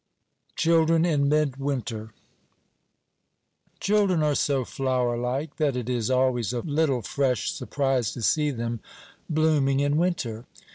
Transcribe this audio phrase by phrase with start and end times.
[0.55, 2.09] CHILDREN IN MIDWINTER
[3.79, 8.79] Children are so flowerlike that it is always a little fresh surprise to see them
[9.29, 10.47] blooming in winter.